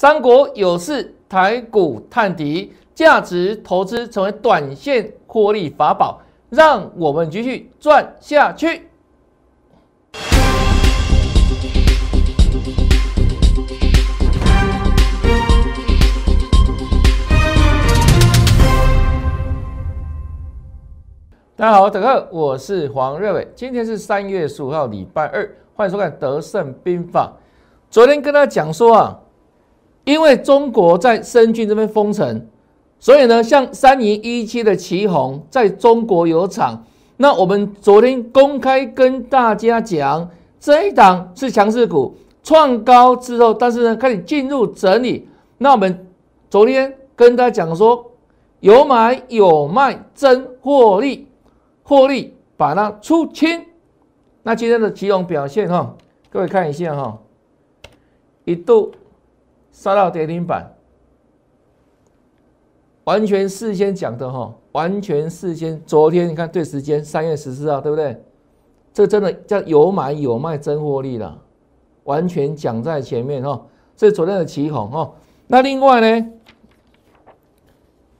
[0.00, 8.86] 三国有事，台股探底，价值投资成为短线获利法宝，让我们继续赚下去。
[21.56, 27.32] 大家好，大家好，我是黄瑞伟，今天是三月十五号，礼拜二，欢迎收看《德胜兵法》。
[27.90, 29.18] 昨天跟大家讲说啊，
[30.08, 32.46] 因为中国在深圳这边封城，
[32.98, 36.82] 所以呢，像三零一七的旗宏在中国有厂。
[37.18, 45.28] 那我们昨天公开跟大家讲，这一档是强势股，创高之后，但是呢，开始进入整理。
[45.58, 46.06] 那我们
[46.48, 48.12] 昨天跟大家讲说，
[48.60, 51.28] 有买有卖，真获利。
[51.82, 53.62] 获利把它出清，
[54.42, 55.94] 那今天的集中表现哈，
[56.30, 57.18] 各位看一下哈，
[58.46, 58.92] 一度
[59.78, 60.74] 杀到跌停板，
[63.04, 68.20] 完全事先讲的哈，完全事先，昨天你看对时间三月十四号对不对？
[68.92, 71.40] 这真的叫有买有卖真获利了，
[72.02, 73.64] 完全讲在前面哈，
[73.96, 75.12] 这是昨天的起哄哈。
[75.46, 76.26] 那另外呢，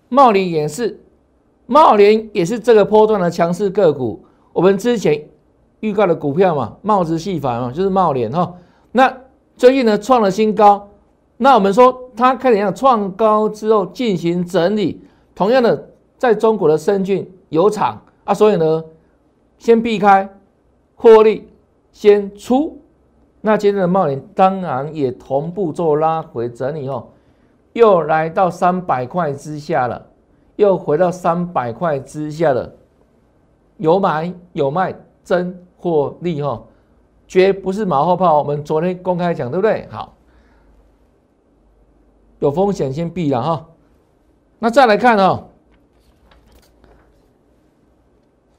[0.08, 1.00] 茂林也是。
[1.66, 5.28] 茂联也是这个波段的强势个股，我们之前
[5.80, 8.54] 预告的股票嘛，帽子戏法嘛，就是茂联哈。
[8.92, 9.14] 那
[9.56, 10.88] 最近呢创了新高，
[11.39, 15.00] 那我们说它开始要创高之后进行整理，
[15.34, 18.84] 同样的在中国的深圳有厂啊，所以呢
[19.56, 20.28] 先避开
[20.94, 21.48] 获利
[21.91, 22.83] 先出。
[23.41, 27.06] 那今天的茂联当然也同步做拉回整理哦，
[27.72, 30.05] 又来到三百块之下了。
[30.56, 32.69] 又回到三百块之下了，
[33.77, 36.61] 有买有卖，真获利哈，
[37.28, 38.39] 绝不是马后炮。
[38.39, 39.86] 我们昨天公开讲，对不对？
[39.89, 40.16] 好，
[42.39, 43.67] 有风险先避了哈。
[44.58, 45.48] 那再来看哦，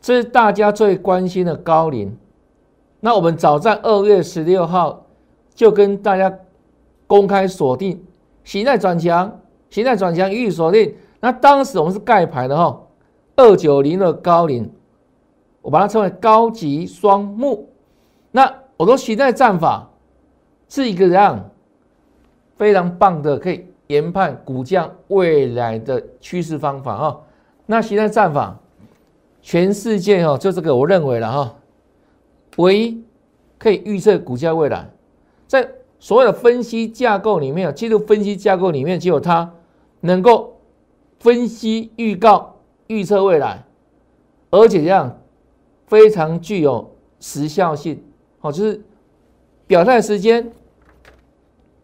[0.02, 2.18] 这是大家最关心的高龄。
[3.00, 5.06] 那我们早在二月十六号
[5.54, 6.40] 就跟大家
[7.08, 8.04] 公开锁定，
[8.44, 9.40] 形态转强，
[9.70, 10.96] 形态转强予以锁定。
[11.22, 12.82] 那当时我们是盖牌的哈，
[13.36, 14.70] 二九零的高龄，
[15.62, 17.70] 我把它称为高级双木。
[18.32, 19.90] 那我说形态战法
[20.70, 21.50] 是一个这样
[22.58, 27.22] 非常棒的，可以研判股价未来的趋势方法哈。
[27.68, 28.60] 那形态战法，
[29.42, 31.56] 全世界哈就这个我认为了哈，
[32.58, 33.04] 唯一
[33.60, 34.90] 可以预测股价未来，
[35.46, 35.70] 在
[36.00, 39.54] 所有的分析架构里面，技术分析架构里面，只有它
[40.00, 40.56] 能够。
[41.20, 42.56] 分析、预告、
[42.88, 43.66] 预测未来，
[44.52, 45.20] 而且这样
[45.86, 48.02] 非常具有时效性，
[48.40, 48.82] 好，就是
[49.68, 50.50] 表态时间，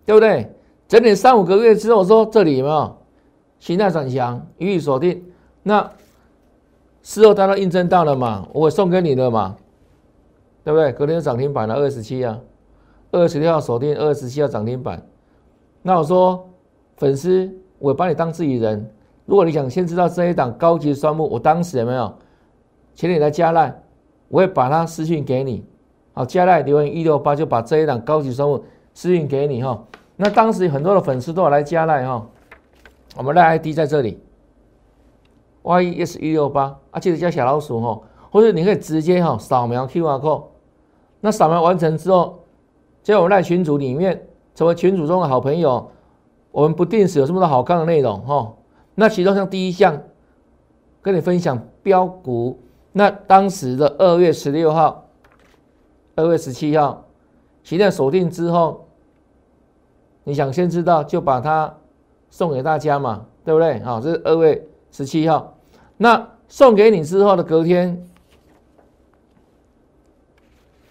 [0.06, 0.50] 对不对？
[0.88, 2.98] 整理三五个月之后，说这里有没有
[3.60, 5.24] 形态转强，予以锁定。
[5.64, 5.92] 那
[7.02, 9.58] 事后当然印证到了嘛，我送给你的嘛，
[10.64, 10.92] 对不对？
[10.92, 12.40] 隔天涨停板了，二十七啊，
[13.12, 15.04] 二十六号锁定，二十七号涨停板。
[15.82, 16.50] 那我说
[16.98, 18.92] 粉丝，我把你当自己人。
[19.26, 22.14] 如果你想先知道这一档高级双木，我当时有没有，
[22.94, 23.82] 请你来加赖，
[24.28, 25.66] 我会把它私讯给你。
[26.14, 28.64] 好，加赖留言一六八就把这一档高级双木
[28.94, 29.84] 私讯给你哈。
[30.18, 32.26] 那当时很多的粉丝都要来加赖哈，
[33.18, 34.20] 我们的 ID 在这里
[35.64, 40.44] ，YES 一六八啊，记得加小老鼠哈，或者你可以直接哈扫描 QR code，
[41.20, 42.44] 那扫描完成之后，
[43.04, 45.92] 在我们赖群组里面成为群组中的好朋友，
[46.52, 48.54] 我们不定时有这么多好看的内容哈。
[48.96, 50.02] 那其中像第一项，
[51.02, 52.62] 跟你分享标股。
[52.94, 55.10] 那当时的二月十六号、
[56.16, 57.04] 二月十七号，
[57.62, 58.85] 期待锁定之后，
[60.26, 61.74] 你想先知道就把它
[62.30, 63.80] 送给大家嘛，对不对？
[63.80, 65.56] 好，这是二月十七号。
[65.96, 68.06] 那送给你之后的隔天，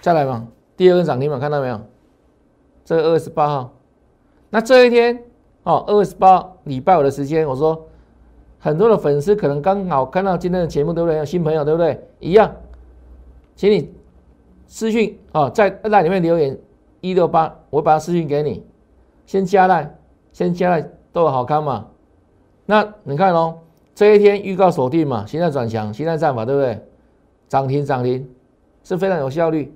[0.01, 1.79] 再来嘛，第二根涨停板看到没有？
[2.87, 3.75] 这二月十八号。
[4.49, 5.23] 那这一天
[5.65, 7.87] 哦，二月十八礼拜五的时间，我说。
[8.57, 11.23] 很多的粉丝可能刚好看到今天的节目，对不对？
[11.27, 12.03] 新朋友，对不对？
[12.19, 12.51] 一样，
[13.55, 13.93] 请你
[14.67, 16.59] 私讯哦，在那里面留言
[17.03, 18.65] 一六八，我把它私讯给你。
[19.27, 19.97] 先加来，
[20.33, 21.89] 先加来都有好看嘛。
[22.67, 23.59] 那你看哦，
[23.95, 26.81] 这一天预告锁定嘛，现在转强，现在战法，对不对？
[27.49, 28.29] 涨停涨停
[28.83, 29.73] 是非常有效率，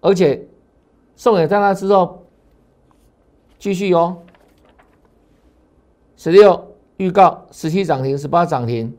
[0.00, 0.46] 而且
[1.14, 2.24] 送给大家之后
[3.58, 4.18] 继续哦，
[6.16, 6.64] 十六。
[6.98, 8.96] 预告十七涨停，十八涨停，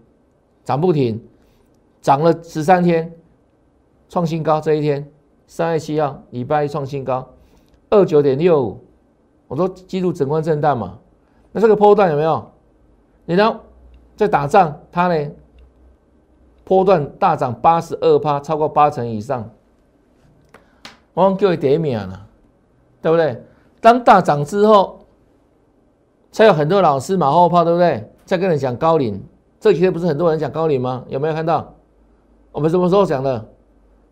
[0.64, 1.20] 涨不停，
[2.00, 3.12] 涨了十三天，
[4.08, 4.62] 创新高。
[4.62, 5.12] 这一天
[5.48, 7.28] 三月七号礼拜一创新高，
[7.90, 8.86] 二九点六五，
[9.48, 11.00] 我说记录整关震荡嘛。
[11.52, 12.52] 那这个波段有没有？
[13.26, 13.60] 你呢，
[14.16, 15.32] 在打仗，它呢，
[16.64, 19.50] 波段大涨八十二趴，超过八成以上。
[21.14, 22.28] 我叫你点名了，
[23.02, 23.44] 对不对？
[23.82, 25.00] 当大涨之后，
[26.32, 28.12] 才有很多老师马后炮，对不对？
[28.26, 29.24] 在跟你讲高龄，
[29.60, 31.04] 这几天不是很多人讲高龄吗？
[31.08, 31.74] 有没有看到？
[32.52, 33.50] 我们什么时候讲的？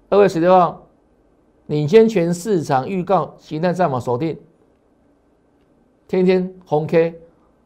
[0.10, 0.88] 二月十六号，
[1.68, 4.40] 领先全市场预告，形态战法锁定，
[6.08, 7.20] 天天红 K。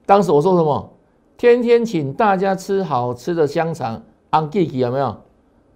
[0.06, 0.94] 当时我说什么？
[1.38, 4.02] 天天请大家吃好吃的香肠
[4.32, 5.16] ，on g 有没有？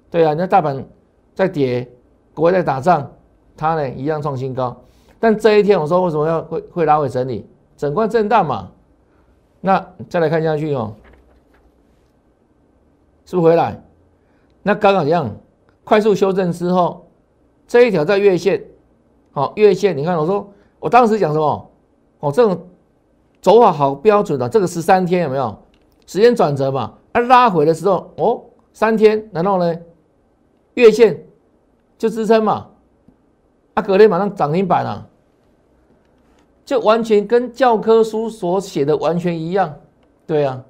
[0.10, 0.86] 对啊，那大盘
[1.34, 1.90] 在跌，
[2.34, 3.12] 国外在打仗。
[3.56, 4.76] 它呢一样创新高，
[5.20, 8.72] 但这一天我说为什么要会会拉回整理，整块震荡嘛？
[9.62, 10.96] 那再来看下去哦，
[13.26, 13.80] 是不是回来？
[14.64, 15.30] 那刚刚一样，
[15.84, 17.06] 快速修正之后，
[17.68, 18.60] 这一条在月线，
[19.32, 21.72] 好月线，你看我说我当时讲什么？
[22.24, 22.58] 哦，这种
[23.42, 25.54] 走法好标准的，这个十三天有没有
[26.08, 26.94] 时间转折嘛？
[27.12, 28.42] 它拉回的时候，哦，
[28.72, 29.78] 三天，然后呢，
[30.76, 31.22] 月线
[31.98, 32.68] 就支撑嘛？
[33.74, 35.06] 啊，隔天马上涨停板了，
[36.64, 39.76] 就完全跟教科书所写的完全一样，
[40.26, 40.64] 对啊，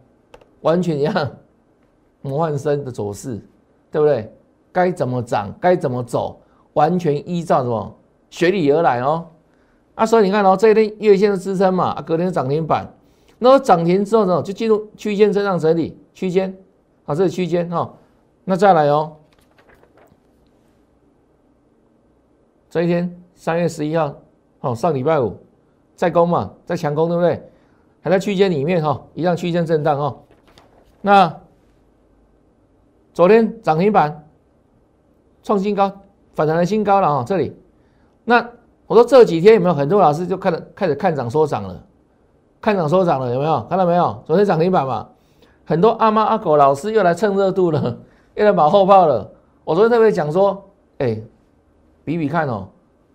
[0.62, 1.14] 完全一样，
[2.24, 3.40] 魔幻生的走势，
[3.92, 4.34] 对不对？
[4.72, 6.42] 该怎么涨，该怎么走，
[6.74, 7.96] 完全依照什么
[8.32, 9.28] 学理而来哦。
[9.96, 12.92] 啊，所以你看哦，这一天月线的支撑嘛，啊，隔天涨停板，
[13.40, 16.56] 那涨停之后呢，就进入区间震荡整理区间，
[17.06, 17.94] 啊，这是区间哈，
[18.44, 19.16] 那再来哦。
[22.70, 24.16] 这一天三月十一号，
[24.62, 25.38] 哦上礼拜五
[25.96, 27.50] 再攻嘛，再强攻对不对？
[28.02, 30.18] 还在区间里面哈，一样区间震荡哈。
[31.02, 31.40] 那
[33.14, 34.28] 昨天涨停板
[35.44, 35.92] 创新高，
[36.34, 37.24] 反弹的新高了哈。
[37.24, 37.56] 这里，
[38.24, 38.50] 那
[38.94, 41.84] 我说这几天有没有很多老师就看了开始看涨说涨了，
[42.62, 43.66] 看涨说涨了有没有？
[43.68, 44.22] 看到没有？
[44.24, 45.10] 昨天涨停板嘛，
[45.66, 47.98] 很多阿妈阿狗老师又来蹭热度了，
[48.36, 49.28] 又来马后炮了。
[49.64, 50.64] 我昨天特别讲说，
[51.00, 51.20] 哎。
[52.06, 52.68] 比比看哦，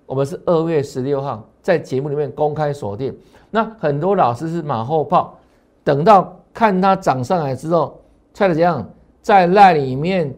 [0.05, 3.17] 我们是二月十六号在节目里面公开锁定，
[3.51, 5.39] 那很多老师是马后炮，
[5.85, 8.01] 等到看它涨上来之后，
[8.35, 8.85] 才怎样
[9.21, 10.35] 在赖里面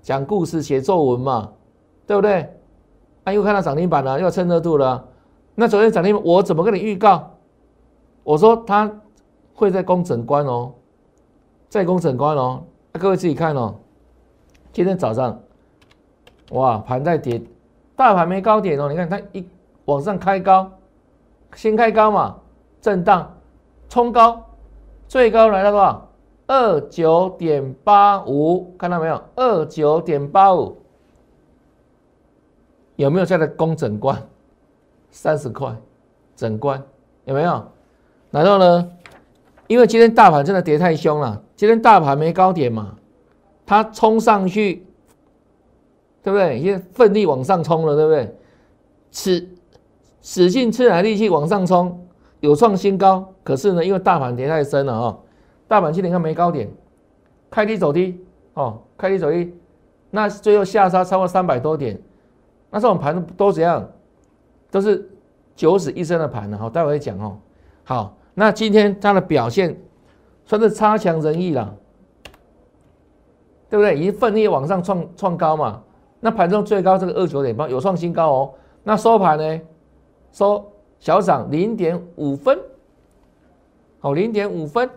[0.00, 1.52] 讲故事写作文嘛，
[2.08, 2.50] 对不对？
[3.28, 5.04] 啊，又看到涨停板了，又蹭热度了。
[5.54, 7.30] 那昨天涨停板，我怎么跟你预告？
[8.24, 8.90] 我说它
[9.54, 10.72] 会在攻整关哦，
[11.68, 12.62] 在攻整关哦。
[12.92, 13.74] 各位自己看哦，
[14.72, 15.38] 今天早上，
[16.52, 17.42] 哇，盘在跌。
[17.94, 19.46] 大盘没高点哦，你看它一
[19.84, 20.70] 往上开高，
[21.54, 22.36] 先开高嘛，
[22.80, 23.34] 震荡
[23.88, 24.42] 冲高，
[25.06, 26.08] 最高来到多少？
[26.46, 29.22] 二九点八五，看到没有？
[29.36, 30.78] 二九点八五，
[32.98, 34.20] 有没有在的攻整关？
[35.10, 35.72] 三十块，
[36.34, 36.82] 整关
[37.24, 37.64] 有没有？
[38.32, 38.90] 然后呢？
[39.68, 42.96] 因为今天大盘真的跌太凶了，今天大盘没高点嘛，
[43.64, 44.84] 它冲上去。
[46.20, 46.58] 对不对？
[46.58, 48.36] 因为奋力往上冲了，对不对？
[49.12, 49.48] 使
[50.20, 52.06] 使劲吃奶力气往上冲，
[52.40, 53.32] 有创新高。
[53.44, 55.20] 可是呢，因为大盘跌太深了哦，
[55.68, 56.68] 大盘今天看没高点，
[57.48, 58.20] 开低走低
[58.54, 59.54] 哦，开低走低，
[60.10, 61.98] 那最后下杀超过三百多点，
[62.70, 63.88] 那这种盘都怎样？
[64.70, 65.08] 都是
[65.56, 66.58] 九死一生的盘了。
[66.58, 67.38] 好，待会会讲哦。
[67.84, 69.74] 好，那今天它的表现
[70.44, 71.74] 算是差强人意了，
[73.70, 73.96] 对不对？
[73.96, 75.82] 已经奋力往上创创高嘛。
[76.20, 79.60] 那盘中最高这个二九点八有创新高哦，那收盘呢？
[80.32, 82.58] 收小涨零点五分，
[84.00, 84.90] 好零点五分，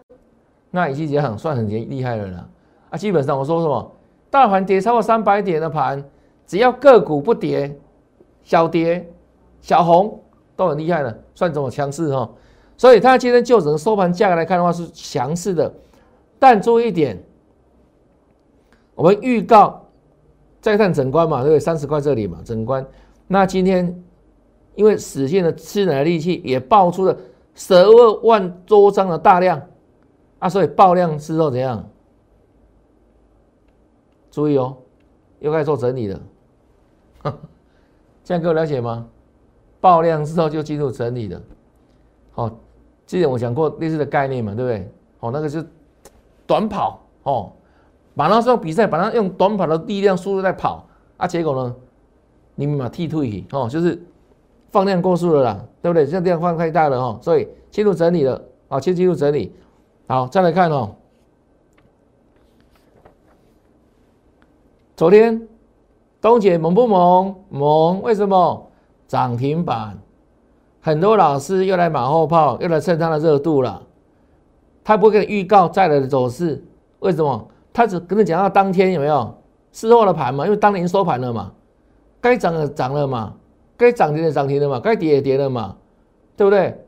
[0.69, 2.49] 那已经也很算很厉害了啦。
[2.89, 3.91] 啊，基本上我说什么？
[4.29, 6.03] 大盘跌超过三百点的盘，
[6.45, 7.77] 只要个股不跌，
[8.43, 9.09] 小跌
[9.61, 10.21] 小红
[10.55, 12.29] 都很厉害了，算怎么强势哈？
[12.77, 15.73] 所以它今天就整个收盘价格来看的话是强势的，
[16.39, 17.23] 但注意一点，
[18.95, 19.77] 我们预告。
[20.59, 21.59] 再看整关嘛，对不对？
[21.59, 22.85] 三十块这里嘛，整关。
[23.25, 24.03] 那今天
[24.75, 27.17] 因为实现了吃奶的力气，也爆出了
[27.55, 29.59] 十二万多张的大量
[30.37, 31.83] 啊，所以爆量之后怎样？
[34.29, 34.77] 注意哦，
[35.39, 36.21] 又开始做整理了。
[38.23, 39.07] 这样各位了解吗？
[39.79, 41.41] 爆量之后就进入整理了。
[42.33, 42.49] 好，
[43.07, 44.91] 之前我讲过类似的概念嘛，对不对？
[45.19, 45.65] 哦，那个是
[46.45, 47.51] 短跑哦。
[48.13, 50.87] 马拉松比赛，把它用短跑的力量速度在跑
[51.17, 51.75] 啊，结果呢，
[52.55, 54.01] 你们嘛踢退哦，就是
[54.69, 56.05] 放量过速了啦，对不对？
[56.05, 59.55] 这量放太大了哦，所以进入整理了啊，先进入整理。
[60.07, 60.95] 好，再来看哦，
[64.95, 65.47] 昨天
[66.21, 67.35] 东姐猛不猛？
[67.49, 68.71] 猛，为什么
[69.07, 69.97] 涨停板？
[70.79, 73.81] 很多老师又来马后炮，又来蹭他的热度了。
[74.83, 76.63] 他不会给你预告再来的走势，
[76.99, 77.47] 为什么？
[77.73, 79.35] 他只跟你讲到当天有没有
[79.71, 80.45] 事后的盘嘛？
[80.45, 81.51] 因为当年收盘了嘛，
[82.19, 83.33] 该涨的涨了嘛，
[83.77, 85.75] 该涨停的涨停了嘛，该跌也跌了嘛，
[86.35, 86.83] 对不对？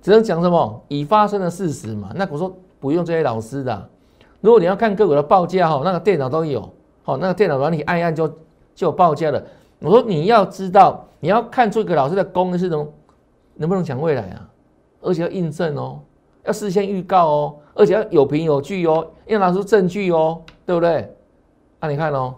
[0.00, 2.10] 只能讲什么已发生的事实嘛。
[2.14, 3.88] 那我说不用这些老师的，
[4.40, 6.68] 如果你要看个股的报价哈，那个电脑都有，
[7.02, 8.28] 好，那个电脑软体按一按就
[8.74, 9.42] 就有报价了。
[9.80, 12.88] 我说你要知道，你要看出一个老师的功是能
[13.54, 14.48] 能不能讲未来啊，
[15.00, 16.00] 而且要印证哦，
[16.44, 21.12] 要事先预告哦，而且要有凭有据哦，要拿出证据哦，对不对？
[21.80, 22.34] 那你看哦，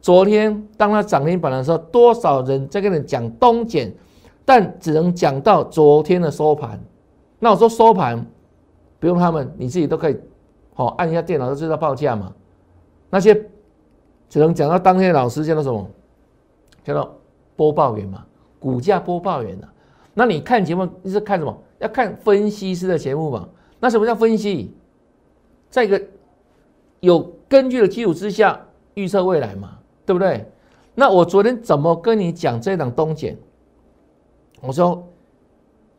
[0.00, 3.92] 昨天当他涨停板的时候，多少人在跟你讲东减，
[4.46, 6.80] 但只能讲到昨天的收盘。
[7.38, 8.24] 那我说收盘
[8.98, 10.16] 不用他们，你自己都可以，
[10.72, 12.32] 好按一下电脑就知道报价嘛。
[13.10, 13.34] 那些
[14.28, 15.88] 只能讲到当天的老师叫做什么？
[16.84, 17.18] 叫做
[17.56, 18.24] 播报员嘛，
[18.60, 19.68] 股价播报员的。
[20.14, 21.56] 那你看节目你是看什么？
[21.78, 23.48] 要看分析师的节目嘛。
[23.80, 24.72] 那什么叫分析？
[25.68, 26.00] 在一个
[27.00, 28.58] 有根据的基础之下
[28.94, 30.50] 预测未来嘛，对不对？
[30.94, 33.36] 那我昨天怎么跟你讲这档东检？
[34.62, 35.06] 我说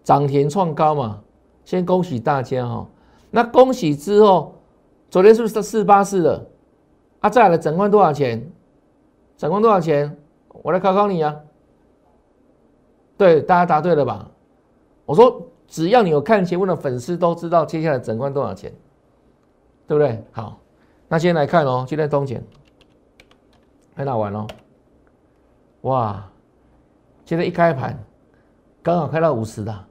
[0.03, 1.21] 涨停创高嘛，
[1.63, 2.87] 先恭喜大家哈。
[3.29, 4.55] 那恭喜之后，
[5.11, 6.47] 昨天是不是四八四的？
[7.19, 8.51] 啊，再来整冠多少钱？
[9.35, 10.17] 整冠多少钱？
[10.63, 11.35] 我来考考你啊！
[13.17, 14.29] 对，大家答对了吧？
[15.05, 18.71] 我说，只要你有看节目的粉丝都知道接下来整冠多少钱，
[19.87, 20.23] 对不对？
[20.31, 20.57] 好，
[21.07, 22.43] 那先来看哦，今天东钱
[23.95, 24.47] 很好玩哦。
[25.81, 26.29] 哇，
[27.25, 27.97] 现在一开盘
[28.81, 29.85] 刚好开到五十的，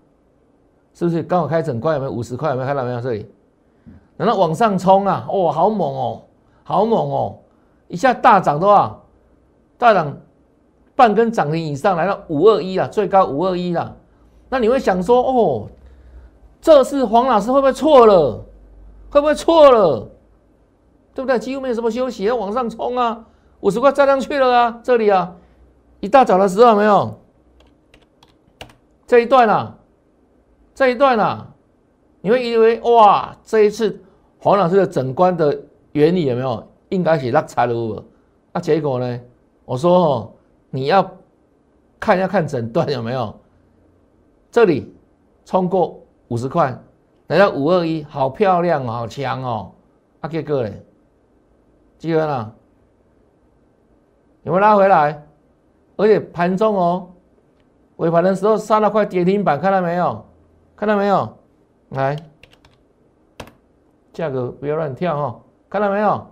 [0.95, 1.23] 是不是？
[1.23, 2.13] 刚好开整块有没有？
[2.13, 3.01] 五十块有没有看到没有？
[3.01, 3.27] 这里，
[4.17, 5.27] 然后往上冲啊！
[5.29, 6.23] 哦，好猛哦，
[6.67, 7.39] 好猛哦！
[7.87, 9.05] 一下大涨多少？
[9.79, 10.19] 大涨。
[10.97, 13.95] 半根涨停以上来到五二一了，最高五二一了。
[14.49, 15.69] 那你会想说，哦，
[16.59, 18.43] 这次黄老师会不会错了？
[19.11, 20.09] 会不会错了？
[21.15, 21.39] 对不对？
[21.39, 23.27] 几乎没有什么休息，要往上冲啊！
[23.61, 24.81] 五十块站上去了啊！
[24.83, 25.35] 这里啊，
[26.01, 27.21] 一大早的时候没有
[29.07, 29.77] 这一段啊，
[30.75, 31.49] 这一段啊，
[32.23, 34.03] 你会以为哇，这一次
[34.39, 35.61] 黄老师的整关的
[35.97, 38.05] 原理有没有应该是拉财路？
[38.53, 39.21] 那结果呢？
[39.65, 40.33] 我说哦。
[40.69, 41.11] 你要
[41.99, 43.35] 看要看整段有没有？
[44.51, 44.95] 这里
[45.47, 45.99] 冲过
[46.29, 46.77] 五十块，
[47.29, 49.73] 来到五二一，好漂亮，好强哦！
[50.21, 50.83] 阿 K 哥嘞，
[51.97, 52.55] 记得了？
[54.43, 55.25] 有没有拉回来？
[55.97, 57.09] 而且盘中哦，
[57.97, 60.27] 尾盘的时候杀了块跌停板，看到没有？
[60.77, 61.39] 看到没有？
[61.91, 62.17] 来，
[64.13, 66.27] 价格不要乱跳哈，看到没有？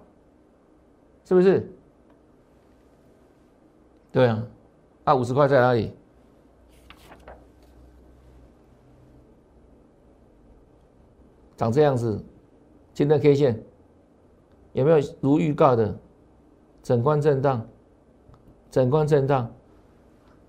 [1.25, 1.71] 是不是？
[4.12, 4.47] 对啊，
[5.05, 5.93] 啊五十块在哪里？
[11.57, 12.23] 长这样子，
[12.93, 13.62] 今天 K 线
[14.73, 15.97] 有没有如预告的
[16.83, 17.67] 整关震荡？
[18.71, 19.53] 整关震荡，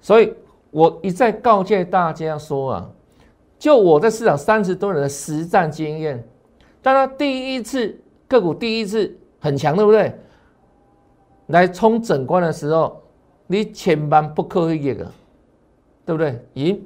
[0.02, 0.34] 所以
[0.72, 2.92] 我一再告诫大家说啊，
[3.60, 6.28] 就我在市场三十多年的实战经验，
[6.82, 10.14] 当他第一次个股第一次很强，对不对？
[11.48, 13.02] 来冲整关的时候。
[13.48, 15.12] 你千万不可以这个，
[16.04, 16.44] 对不对？
[16.56, 16.80] 咦，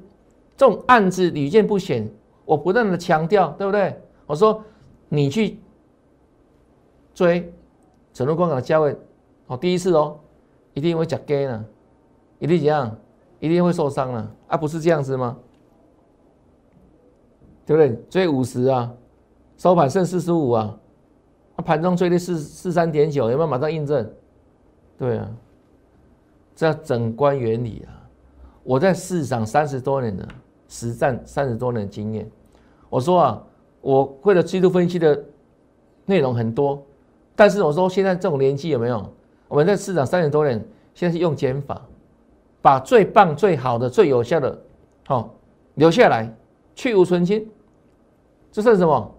[0.57, 2.05] 这种案子屡见不鲜，
[2.43, 3.97] 我不断的强调，对不对？
[4.25, 4.61] 我说
[5.07, 5.57] 你去
[7.13, 7.49] 追
[8.11, 8.93] 整路光港的价位，
[9.47, 10.19] 哦，第一次哦，
[10.73, 11.65] 一定会假 gay 呢，
[12.39, 12.93] 一定怎样？
[13.39, 14.57] 一定会受伤了啊？
[14.57, 15.37] 不是这样子吗？
[17.65, 18.03] 对不对？
[18.09, 18.91] 追五十啊，
[19.55, 20.77] 收盘剩四十五啊，
[21.61, 24.09] 盘中追的四四三点九，有没有马上印证？
[24.97, 25.29] 对啊。
[26.55, 28.03] 这整关原理啊！
[28.63, 30.27] 我在市场三十多年的
[30.67, 32.29] 实战，三十多年的经验。
[32.89, 33.43] 我说啊，
[33.79, 35.23] 我会的技术分析的
[36.05, 36.83] 内容很多，
[37.33, 39.09] 但是我说现在这种年纪有没有？
[39.47, 40.61] 我们在市场三十多年，
[40.93, 41.81] 现在是用减法，
[42.61, 44.61] 把最棒、最好的、最有效的，
[45.07, 45.33] 好
[45.75, 46.29] 留下来，
[46.75, 47.47] 去无存菁。
[48.51, 49.15] 这算什么？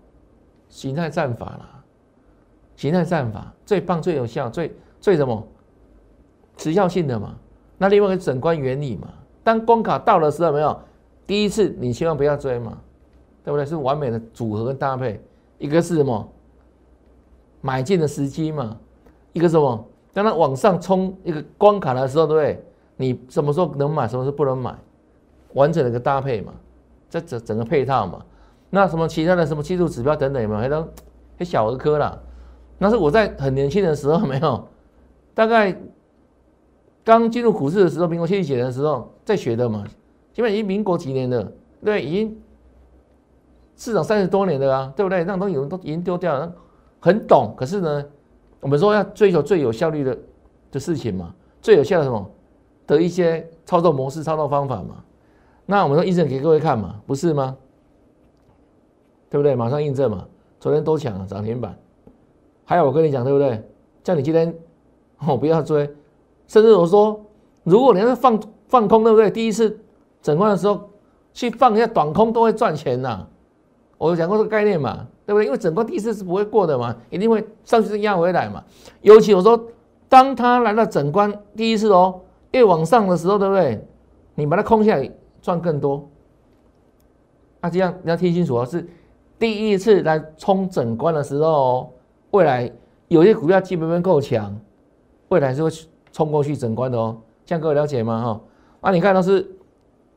[0.69, 1.80] 形态战法了。
[2.81, 5.47] 形态战法最棒、最有效、最最什么？
[6.57, 7.37] 时效性的嘛，
[7.77, 9.09] 那另外一个整关原理嘛，
[9.45, 10.81] 当关卡到的时候，没有
[11.27, 12.79] 第一次你千万不要追嘛，
[13.45, 13.67] 对不对？
[13.67, 15.23] 是完美的组合跟搭配，
[15.59, 16.27] 一个是什么
[17.61, 18.79] 买进的时机嘛，
[19.35, 22.65] 一个什么当它往上冲一个关卡的时候，对不对？
[22.97, 24.75] 你什么时候能买，什么时候不能买，
[25.53, 26.55] 完整的一个搭配嘛，
[27.11, 28.25] 这整整个配套嘛，
[28.71, 30.61] 那什么其他的什么技术指标等等有没有？
[30.63, 30.89] 还都
[31.45, 32.19] 小儿科啦，
[32.81, 34.67] 那是我在很年轻的时候没有，
[35.35, 35.77] 大概。
[37.03, 39.85] 刚进入股市的时候，民国七几年的时候在学的嘛，
[40.35, 41.51] 现基本已经民国几年了，
[41.83, 42.41] 对，已经
[43.75, 45.25] 市场三十多年了啊，对不对？
[45.25, 46.53] 那东西我们都已经丢掉了，
[47.01, 47.55] 很懂。
[47.57, 48.05] 可是呢，
[48.61, 50.19] 我们说要追求最有效率的
[50.73, 52.31] 的事情嘛，最有效的什么
[52.87, 55.03] 的一些操作模式、操作方法嘛。
[55.65, 57.57] 那我们说印证给各位看嘛，不是吗？
[59.31, 59.55] 对不对？
[59.57, 60.27] 马上印证嘛。
[60.61, 61.77] 昨天都抢了涨停板，
[62.71, 63.61] 还有我跟你讲，对不对？
[64.05, 64.55] 叫你今天
[65.27, 65.93] 哦不要追，
[66.47, 67.21] 甚至我说，
[67.65, 69.29] 如果你要是放放空，对不对？
[69.29, 69.77] 第一次
[70.23, 70.89] 整关的时候
[71.33, 73.27] 去放一下短空都会赚钱呐。
[73.99, 75.47] 我有讲过这个概念嘛，对不对？
[75.47, 78.63] 因为整关第一次是不会过的嘛，一定会上去再压回来嘛。
[79.01, 79.61] 尤其我说，
[80.09, 82.21] 当它来到整关第一次哦，
[82.53, 83.85] 越往上的时候，对不对？
[84.37, 85.11] 你把它空下来
[85.43, 86.09] 赚更多。
[87.63, 88.87] 啊，这样你要听清楚哦，是。
[89.41, 91.93] 第一次来冲整关的时候，
[92.31, 92.71] 未来
[93.09, 94.59] 有些股票基本面够强，
[95.29, 95.71] 未来是会
[96.13, 97.21] 冲过去整关的哦。
[97.45, 98.23] 这样各位了解吗？
[98.23, 98.41] 哈，
[98.89, 99.49] 啊，你看到是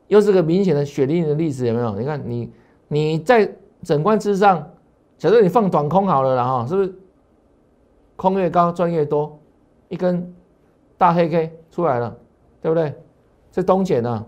[0.07, 1.95] 又是个明显的血淋淋的例子，有没有？
[1.97, 2.51] 你看你
[2.87, 3.51] 你在
[3.81, 4.69] 整关之上，
[5.17, 6.93] 假设你放短空好了啦，哈，是不是
[8.15, 9.39] 空越高赚越多？
[9.89, 10.33] 一根
[10.97, 12.15] 大黑 K 出来了，
[12.61, 12.93] 对不对？
[13.51, 14.25] 这东碱呢，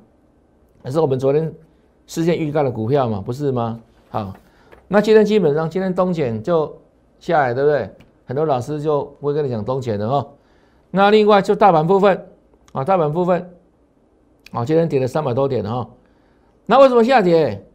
[0.83, 1.53] 还是我们昨天
[2.07, 3.79] 事先预告的股票嘛，不是吗？
[4.09, 4.33] 好。
[4.87, 6.71] 那今天基本上，今天东减就
[7.25, 7.89] 下来，对不对？
[8.27, 10.27] 很多老师就不会跟你讲东减的哈。
[10.91, 12.27] 那另外就大盘部分
[12.71, 13.41] 啊，大盘部分
[14.51, 15.89] 啊，今天跌了三百多点哈。
[16.67, 17.65] 那为什么下跌？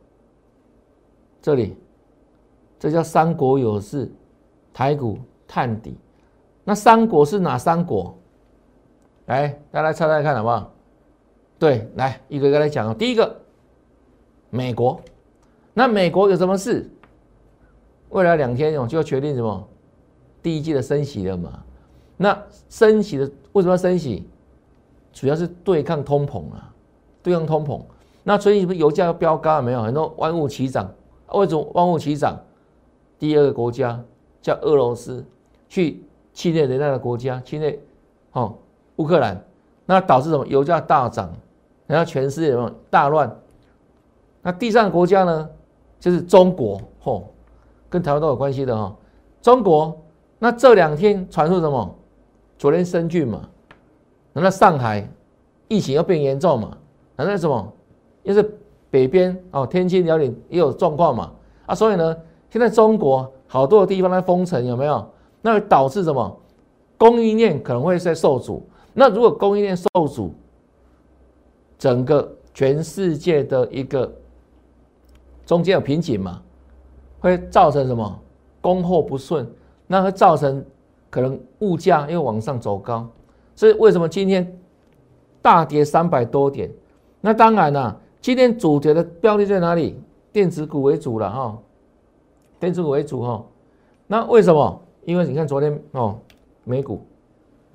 [1.43, 1.77] 这里，
[2.79, 4.09] 这叫三国有事，
[4.73, 5.99] 台股探底。
[6.63, 8.17] 那三国是哪三国？
[9.27, 10.73] 来，大家来猜猜看好不好？
[11.59, 12.95] 对，来一个一个来讲哦。
[12.95, 13.37] 第一个，
[14.49, 15.01] 美国。
[15.75, 16.89] 那美国有什么事？
[18.11, 19.67] 未来两天哦，就要决定什么？
[20.43, 21.63] 第一季的升息了嘛？
[22.17, 24.29] 那升息的为什么要升息？
[25.13, 26.73] 主要是对抗通膨啊，
[27.23, 27.81] 对抗通膨。
[28.23, 29.83] 那所以不是油价要飙高了没有？
[29.83, 30.93] 很多万物齐涨，
[31.33, 32.39] 为什么万物齐涨？
[33.19, 34.03] 第二个国家
[34.41, 35.25] 叫俄罗斯
[35.69, 37.79] 去侵略人家的国家，侵略
[38.33, 38.55] 哦
[38.97, 39.43] 乌克兰，
[39.87, 40.47] 那导致什么？
[40.47, 41.35] 油价大涨，
[41.87, 43.35] 然后全世界什么大乱？
[44.43, 45.49] 那第三个国家呢？
[45.99, 47.25] 就是中国，哦！
[47.91, 48.97] 跟台湾都有关系的哈，
[49.43, 50.01] 中国
[50.39, 51.95] 那这两天传出什么？
[52.57, 53.49] 昨天深圳嘛，
[54.33, 55.07] 那上海
[55.69, 56.77] 疫情要变严重嘛？
[57.17, 57.73] 那那什么？
[58.23, 58.59] 又是
[58.91, 61.33] 北边哦，天气辽宁也有状况嘛？
[61.67, 62.17] 啊，所以呢，
[62.49, 65.11] 现在中国好多的地方在封城，有没有？
[65.43, 66.41] 那会导致什么？
[66.97, 68.63] 供应链可能会在受阻。
[68.93, 70.35] 那如果供应链受阻，
[71.79, 74.13] 整个全世界的一个
[75.47, 76.43] 中间有瓶颈嘛？
[77.21, 78.19] 会造成什么
[78.61, 79.49] 供货不顺？
[79.87, 80.65] 那会造成
[81.11, 83.09] 可能物价又往上走高，
[83.57, 84.57] 所以为什么今天
[85.43, 86.71] 大跌三百多点？
[87.21, 90.01] 那当然了，今天主角的标的在哪里？
[90.33, 91.59] 电子股为主了哈，
[92.61, 93.45] 电子股为主哈。
[94.07, 94.81] 那为什么？
[95.05, 96.19] 因为你看昨天哦，
[96.63, 97.05] 美股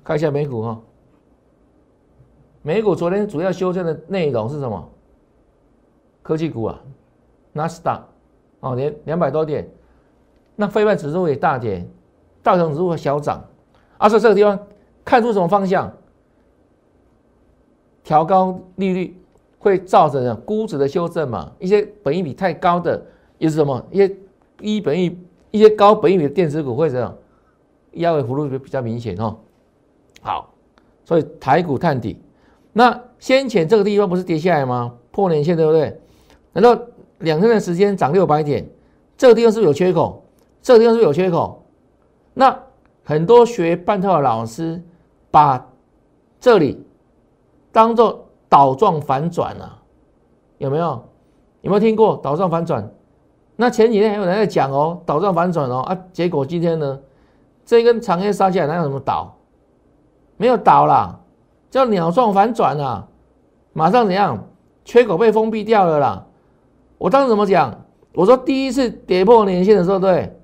[0.02, 0.80] 看一下美股哈，
[2.62, 4.88] 美股昨天主要修正的内容是什么？
[6.22, 6.80] 科技股啊，
[7.52, 8.02] 纳斯达。
[8.66, 9.68] 哦，连两百多点，
[10.56, 11.86] 那非万指数也大跌，
[12.42, 13.44] 道琼指数小涨，
[13.98, 14.58] 啊，所以这个地方
[15.04, 15.92] 看出什么方向？
[18.02, 19.20] 调高利率
[19.58, 21.52] 会造成估值的修正嘛？
[21.58, 23.04] 一些本益比太高的，
[23.38, 23.84] 也是什么？
[23.90, 24.16] 一些
[24.58, 25.18] 低本益、
[25.50, 27.16] 一些高本益比的电子股会这样
[27.92, 29.36] 压尾幅度比较明显哦。
[30.20, 30.54] 好，
[31.04, 32.18] 所以台股探底，
[32.72, 34.94] 那先前这个地方不是跌下来吗？
[35.10, 36.00] 破年线对不对？
[36.52, 36.80] 难道？
[37.18, 38.68] 两天的时间涨六百点，
[39.16, 40.24] 这个地方是不是有缺口？
[40.62, 41.64] 这个地方是不是有缺口？
[42.34, 42.58] 那
[43.04, 44.82] 很多学半套的老师
[45.30, 45.68] 把
[46.38, 46.84] 这里
[47.72, 49.82] 当做倒状反转啊，
[50.58, 51.04] 有没有？
[51.62, 52.90] 有没有听过倒状反转？
[53.56, 57.00] 那前几天还有人在讲哦，倒状反转哦啊，结果今天呢，
[57.64, 59.36] 这根长黑杀下来，哪有什么倒？
[60.36, 61.18] 没有倒啦，
[61.70, 63.08] 叫鸟状反转啊，
[63.72, 64.46] 马上怎样？
[64.84, 66.26] 缺口被封闭掉了啦。
[66.98, 67.84] 我当时怎么讲？
[68.12, 70.34] 我说第一次跌破年线的时候，对，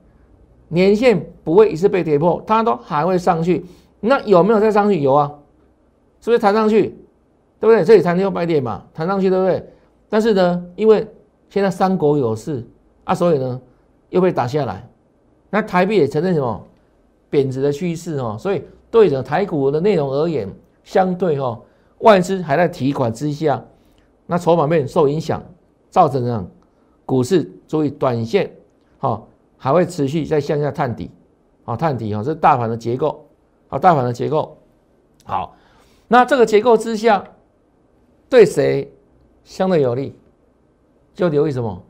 [0.68, 3.64] 年线不会一次被跌破，它都还会上去。
[4.00, 5.00] 那有没有再上去？
[5.00, 5.32] 有啊，
[6.20, 6.94] 是不是弹上去？
[7.58, 7.82] 对不对？
[7.82, 9.66] 这里弹六百点嘛，弹上去，对不对？
[10.10, 11.06] 但是呢，因为
[11.48, 12.68] 现在三国有事
[13.04, 13.60] 啊，所以呢
[14.10, 14.86] 又被打下来。
[15.48, 16.66] 那台币也承认什么
[17.30, 20.46] 贬值的趋势哦，所以对着台股的内容而言，
[20.84, 21.62] 相对哦
[22.00, 23.64] 外资还在提款之下，
[24.26, 25.42] 那筹码面受影响。
[25.92, 26.48] 造成呢，
[27.04, 28.50] 股市注意短线，
[28.96, 29.28] 好
[29.58, 31.10] 还会持续在向下探底，
[31.64, 33.28] 好探底哈，这是大盘的结构，
[33.68, 34.56] 好大盘的结构，
[35.22, 35.54] 好，
[36.08, 37.22] 那这个结构之下，
[38.30, 38.90] 对谁
[39.44, 40.16] 相对有利，
[41.12, 41.82] 就留意什么？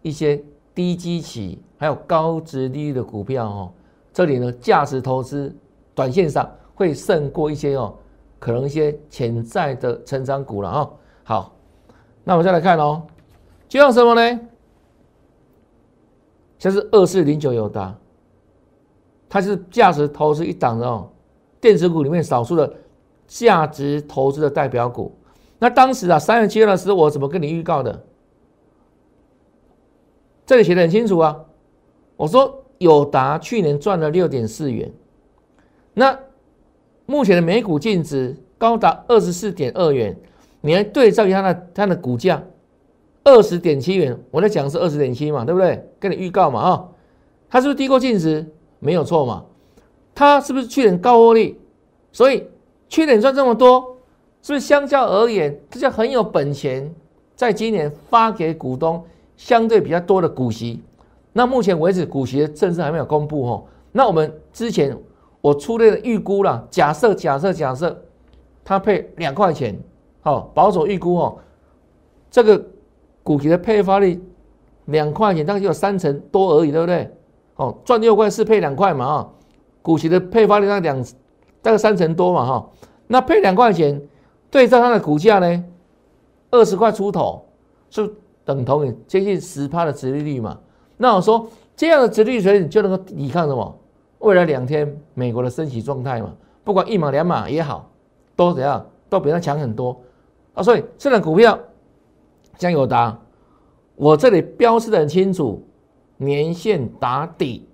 [0.00, 0.42] 一些
[0.74, 3.72] 低基期还有高值利率的股票哦。
[4.14, 5.54] 这里呢，价值投资
[5.94, 7.94] 短线上会胜过一些哦，
[8.38, 10.90] 可能一些潜在的成长股了啊。
[11.24, 11.56] 好，
[12.28, 13.06] 那我们再来看哦，
[13.70, 14.40] 就像什么呢？
[16.58, 17.96] 像是二四零九有达，
[19.30, 21.10] 它是价值投资一档的哦，
[21.58, 22.70] 电子股里面少数的
[23.26, 25.16] 价值投资的代表股。
[25.58, 28.04] 那当时啊，三月七号的时候，我怎么跟你预告的？
[30.44, 31.46] 这里写的很清楚啊，
[32.18, 34.92] 我说友达去年赚了六点四元，
[35.94, 36.18] 那
[37.06, 40.14] 目前的每股净值高达二十四点二元，
[40.60, 42.42] 你来对照一下它它的股价。
[43.24, 45.86] 二十点七元，我在讲是二十点七嘛，对不对？
[45.98, 46.88] 跟你预告嘛啊，
[47.50, 48.46] 它是不是低过净值？
[48.78, 49.44] 没有错嘛。
[50.14, 51.60] 它是不是去年高获利？
[52.10, 52.46] 所以
[52.88, 53.98] 去年赚这么多，
[54.40, 56.90] 是不是相较而言，这就很有本钱，
[57.36, 59.04] 在今年发给股东
[59.36, 60.82] 相对比较多的股息？
[61.34, 63.64] 那目前为止股息的正式还没有公布哦。
[63.92, 64.96] 那我们之前
[65.42, 68.02] 我粗略的预估了，假设假设假设，
[68.64, 69.78] 它配两块钱，
[70.28, 71.38] 哦保守预估哦，
[72.30, 72.64] 这个。
[73.24, 74.18] 股息的配发率
[74.86, 77.14] 两块钱，大概就有三成多而已，对不对？
[77.56, 79.28] 哦，赚六块是配两块嘛啊，
[79.82, 80.98] 股息的配发率那两
[81.60, 82.70] 大概三成多嘛哈，
[83.06, 84.00] 那配两块钱
[84.50, 85.64] 对照它的股价呢，
[86.50, 87.44] 二十块出头，
[87.90, 88.10] 是
[88.46, 90.58] 等同于接近十趴的殖利率嘛？
[90.96, 93.78] 那我说这样的殖利率水准就能够抵抗什么？
[94.20, 96.32] 未来两天美国的升息状态嘛，
[96.64, 97.90] 不管一码两码也好，
[98.34, 100.00] 都怎样都比它强很多
[100.58, 101.58] 啊，所以这档股票。
[102.58, 103.16] 将有达，
[103.94, 105.64] 我这里标示的很清楚，
[106.16, 107.68] 年线打底，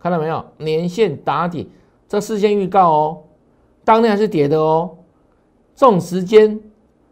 [0.00, 0.44] 看到没有？
[0.58, 1.70] 年线打底，
[2.08, 3.22] 这事先预告哦，
[3.84, 4.90] 当天还是跌的哦。
[5.76, 6.60] 这种时间，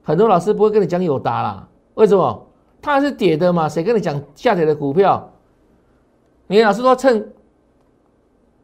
[0.02, 2.48] 很多老师不会跟你讲有达啦，为什么？
[2.80, 5.30] 它还是跌的嘛，谁跟你讲下跌的股票？
[6.48, 7.32] 你老师说趁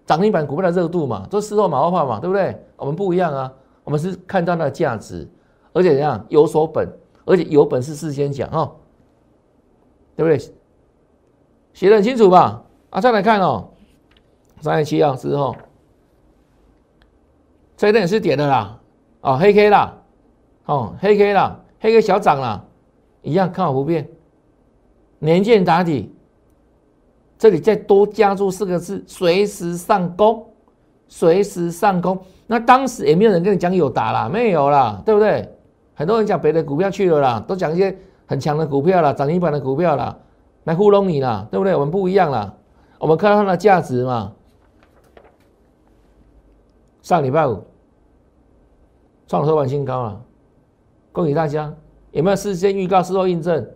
[0.04, 2.60] 涨停板股票的热度嘛，都事后马后炮嘛，对不对？
[2.76, 3.52] 我们不一样啊，
[3.84, 5.28] 我们是看到它的价值，
[5.78, 6.92] 而且怎样有所本。
[7.24, 8.76] 而且有本事事先讲哦，
[10.16, 10.38] 对不对？
[11.74, 12.64] 写的很清楚吧？
[12.88, 13.68] 啊，再来看哦，
[14.62, 15.54] 三十七号之后，
[17.76, 18.80] 这边也是点的啦，
[19.20, 19.94] 哦，黑 K 啦，
[20.64, 22.64] 哦，黑 K 啦，黑 K 小涨啦，
[23.20, 24.08] 一样看好不变，
[25.18, 26.10] 年见打底，
[27.38, 30.46] 这里再多加注四个字：随时上攻，
[31.08, 32.18] 随时上攻。
[32.46, 35.46] 那当时也没有人跟你讲有打啦，没有啦，对不对？
[35.98, 40.16] 很多人讲别的股票去了啦，都讲一些很强的股票啦，涨停板的股票啦，
[40.62, 41.74] 来糊弄你啦，对不对？
[41.74, 42.54] 我们不一样啦，
[43.00, 44.32] 我们看到它的价值嘛。
[47.02, 47.64] 上礼拜五
[49.26, 50.22] 创收盘新高了，
[51.10, 51.74] 恭喜大家！
[52.12, 53.68] 有没有事先预告、事后印证？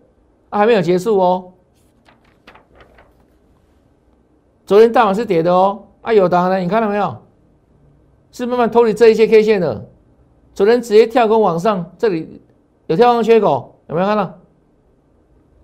[0.49, 1.51] 啊，还没有结束哦。
[4.65, 7.17] 昨天大盘是跌的哦，啊，有的呢，你看到没有？
[8.31, 9.89] 是慢慢脱离这一些 K 线的。
[10.53, 12.41] 昨天直接跳空往上，这里
[12.87, 14.39] 有跳空缺口，有没有看到？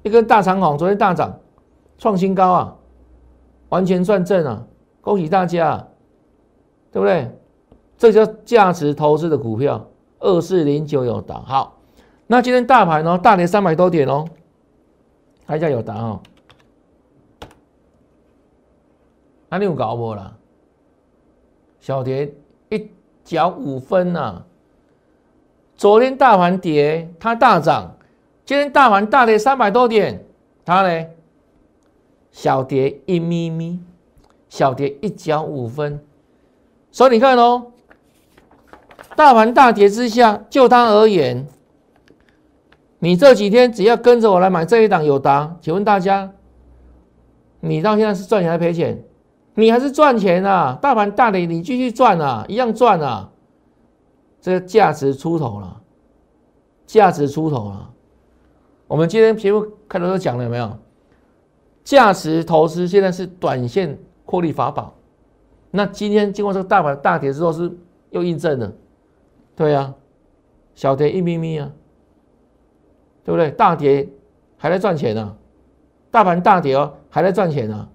[0.03, 1.39] 一根大长虹，昨天大涨，
[1.97, 2.75] 创新高啊，
[3.69, 4.65] 完全转正啊！
[5.01, 5.87] 恭喜大家，啊
[6.91, 7.29] 对不对？
[7.97, 9.87] 这叫价值投资的股票，
[10.19, 11.39] 二四零九有达。
[11.41, 11.79] 好，
[12.27, 13.17] 那今天大盘呢？
[13.17, 14.25] 大跌三百多点哦，
[15.45, 16.21] 还叫有达哦。
[19.49, 20.35] 那你有搞不啦？
[21.79, 22.33] 小跌
[22.69, 22.89] 一
[23.23, 24.43] 角五分呐。
[25.79, 27.95] 昨天大盘跌，它大涨；
[28.45, 30.25] 今天大盘大跌三百多点，
[30.65, 31.05] 它呢
[32.33, 33.79] 小跌一咪咪，
[34.49, 36.03] 小跌一角五分。
[36.91, 37.67] 所以你看哦，
[39.15, 41.47] 大盘大跌之下，就它而言，
[42.99, 46.29] 你这几天只要跟着我来买这一档有达，请问大家，
[47.61, 49.01] 你到现在是赚钱还是赔钱？
[49.53, 50.77] 你还是赚钱啊！
[50.81, 53.29] 大盘大跌，你继续赚啊，一样赚啊。
[54.41, 55.81] 这个价值出头了，
[56.85, 57.93] 价值出头了。
[58.87, 60.77] 我们今天节目开头都讲了有没有？
[61.83, 64.93] 价值投资现在是短线获利法宝。
[65.71, 67.71] 那今天经过这个大盘大跌之后，是
[68.11, 68.71] 又印证了。
[69.55, 69.93] 对呀，
[70.75, 71.71] 小跌一咪咪啊，
[73.23, 73.51] 对不对？
[73.51, 74.07] 大跌
[74.57, 75.35] 还在赚钱呢，
[76.11, 77.89] 大盘大跌哦，还在赚钱呢，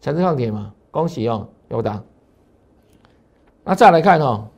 [0.00, 2.02] 强势抗跌嘛，恭喜哦，有答。
[3.64, 4.48] 那再来看哦。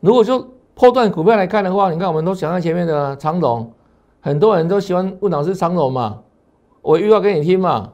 [0.00, 3.70] 如果说破断股票来看的话，你看我们都想在前面的长龙，
[4.20, 6.22] 很多人都喜欢问老师长龙嘛，
[6.82, 7.92] 我预告给你听嘛。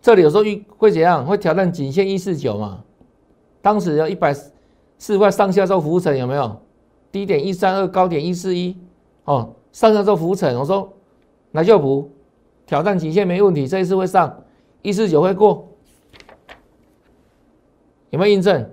[0.00, 1.26] 这里有时候预会怎样？
[1.26, 2.84] 会挑战颈线一四九嘛？
[3.60, 4.32] 当时要一百
[4.98, 6.60] 四块上下做浮沉有没有？
[7.10, 8.76] 低点一三二，高点一四一，
[9.24, 10.92] 哦，上下做浮沉，我说
[11.50, 12.08] 那就补，
[12.66, 14.44] 挑战极限没问题，这一次会上
[14.82, 15.66] 一四九会过，
[18.10, 18.70] 有没有印证？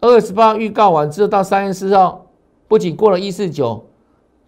[0.00, 2.26] 二十八预告完之后，到三月四号，
[2.68, 3.84] 不仅过了一四九，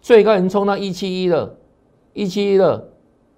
[0.01, 1.55] 最高已经冲到一七一了，
[2.13, 2.87] 一七一了，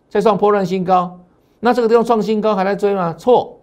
[0.09, 1.19] 再创破烂新高，
[1.59, 3.13] 那这个地方创新高还在追吗？
[3.13, 3.59] 错，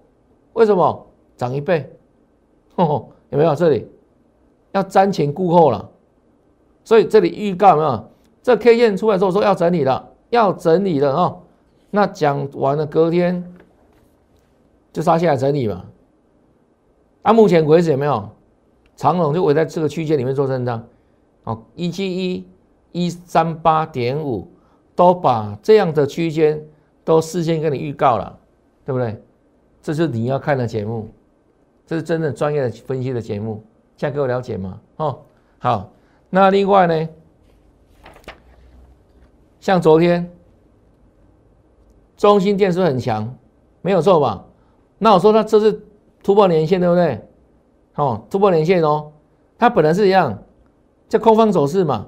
[0.54, 1.06] 为什么？
[1.36, 1.90] 涨一倍，
[2.76, 3.54] 有没有？
[3.54, 3.88] 这里
[4.72, 5.88] 要瞻前顾后了，
[6.84, 8.10] 所以这里预告没有？
[8.42, 11.40] 这 K 线出来之后说要整理了，要整理了哦。
[11.90, 13.54] 那讲完了，隔天
[14.92, 15.84] 就杀下来整理嘛。
[17.22, 18.28] 啊，目前为止有没有？
[19.00, 20.86] 长龙就围在这个区间里面做震荡，
[21.44, 22.46] 哦，一七一、
[22.92, 24.46] 一三八点五，
[24.94, 26.62] 都把这样的区间
[27.02, 28.38] 都事先跟你预告了，
[28.84, 29.18] 对不对？
[29.80, 31.08] 这是你要看的节目，
[31.86, 33.64] 这是真的专业的分析的节目，
[33.96, 34.78] 这样给我了解吗？
[34.96, 35.18] 哦，
[35.58, 35.90] 好，
[36.28, 37.08] 那另外呢，
[39.60, 40.30] 像昨天
[42.18, 43.34] 中心电是很强，
[43.80, 44.44] 没有错吧？
[44.98, 45.80] 那我说它这是
[46.22, 47.18] 突破年线，对不对？
[48.00, 49.12] 哦，突破年线哦，
[49.58, 50.42] 它本来是一样，
[51.06, 52.06] 叫空方走势嘛，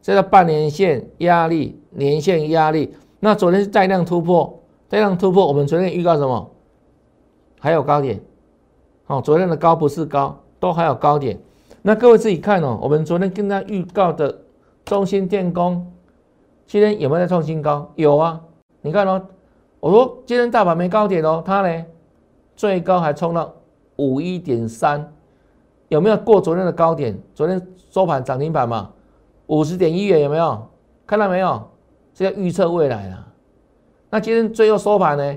[0.00, 2.94] 这叫半年线压力、年线压力。
[3.20, 6.50] 那昨天是带量突破，带量突破，我们昨天预告什么？
[7.60, 8.18] 还有高点，
[9.06, 11.38] 哦，昨天的高不是高，都还有高点。
[11.82, 14.38] 那各位自己看哦，我们昨天跟他预告的
[14.86, 15.92] 中心电工，
[16.66, 17.92] 今天有没有在创新高？
[17.96, 18.40] 有啊，
[18.80, 19.20] 你看哦，
[19.80, 21.84] 我说今天大盘没高点哦，它呢
[22.56, 23.52] 最高还冲到
[23.96, 25.12] 五一点三。
[25.88, 27.18] 有没有过昨天的高点？
[27.34, 28.92] 昨天收盘涨停板嘛，
[29.46, 30.68] 五十点一元有没有？
[31.06, 31.70] 看到没有？
[32.12, 33.26] 这要预测未来啊。
[34.10, 35.36] 那今天最后收盘呢？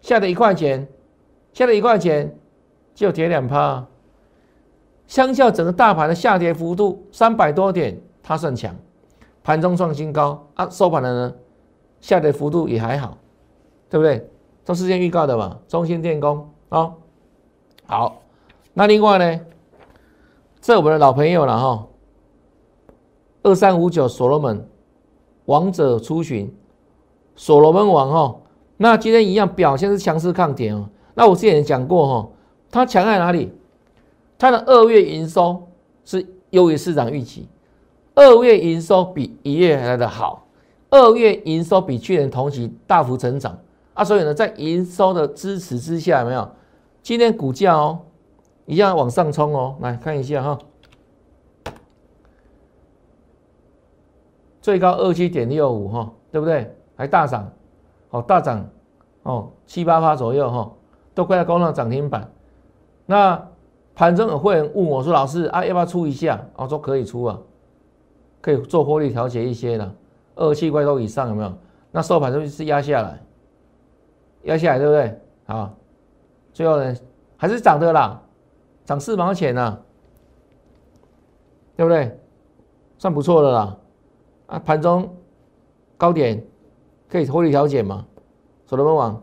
[0.00, 0.86] 下了一块钱，
[1.52, 2.38] 下了一块钱
[2.94, 3.86] 就跌两趴。
[5.06, 8.74] 相较整个大盘的下跌幅度三百多点，它算强。
[9.42, 11.34] 盘中创新高啊，收盘的呢
[12.00, 13.16] 下跌幅度也还好，
[13.88, 14.28] 对不对？
[14.64, 15.58] 都事先预告的嘛。
[15.68, 16.92] 中心电工啊，
[17.86, 18.22] 好。
[18.78, 19.40] 那另外呢，
[20.60, 21.86] 这我们的老朋友了哈，
[23.42, 24.68] 二三五九所罗门
[25.46, 26.54] 王者出巡，
[27.34, 28.36] 所罗门王哈，
[28.76, 30.90] 那今天一样表现是强势抗跌哦。
[31.14, 32.28] 那我之前讲过哈，
[32.70, 33.50] 它强在哪里？
[34.36, 35.68] 它的二月营收
[36.04, 37.48] 是优于市场预期，
[38.14, 40.48] 二月营收比一月来的好，
[40.90, 43.58] 二月营收比去年同期大幅成长
[43.94, 46.46] 啊，所以呢，在营收的支持之下，有没有？
[47.02, 48.00] 今天股价哦。
[48.66, 50.58] 一样往上冲哦，来看一下哈，
[54.60, 56.76] 最高二七点六五哈，对不对？
[56.96, 57.50] 还大涨，
[58.10, 58.68] 哦大涨，
[59.22, 60.72] 哦七八八左右哈，
[61.14, 62.28] 都快要攻上涨停板。
[63.06, 63.48] 那
[63.94, 67.38] 盘中有会员问我说：“老师啊，要不要出一下？”我说：“可以出啊，
[68.40, 69.94] 可以做获利调节一些的，
[70.34, 71.52] 二七块多以上有没有？
[71.92, 73.22] 那收盘就是压下来，
[74.42, 75.20] 压下来对不对？
[75.46, 75.72] 好，
[76.52, 76.94] 最后呢
[77.36, 78.20] 还是涨的啦。”
[78.86, 79.78] 涨四毛钱呢，
[81.76, 82.18] 对不对？
[82.96, 83.76] 算不错的啦。
[84.46, 85.14] 啊，盘中
[85.98, 86.42] 高点
[87.10, 88.06] 可以获利调节嘛？
[88.64, 89.22] 所罗门网。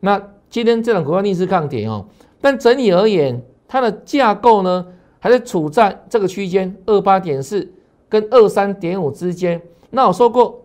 [0.00, 2.04] 那今天这种股票逆势抗跌哦，
[2.40, 4.86] 但整体而言，它的架构呢，
[5.20, 7.72] 还是处在这个区间二八点四
[8.08, 9.62] 跟二三点五之间。
[9.90, 10.64] 那我说过，